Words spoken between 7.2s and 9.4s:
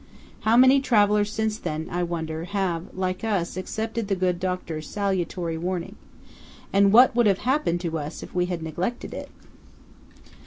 have happened to us if we had neglected it?